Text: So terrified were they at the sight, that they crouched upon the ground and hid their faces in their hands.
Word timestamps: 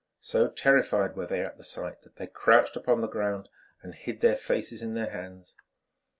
So 0.21 0.47
terrified 0.49 1.15
were 1.15 1.27
they 1.27 1.41
at 1.45 1.57
the 1.57 1.63
sight, 1.63 2.01
that 2.01 2.15
they 2.15 2.25
crouched 2.25 2.75
upon 2.75 3.01
the 3.01 3.07
ground 3.07 3.49
and 3.83 3.93
hid 3.93 4.21
their 4.21 4.35
faces 4.35 4.81
in 4.81 4.95
their 4.95 5.11
hands. 5.11 5.55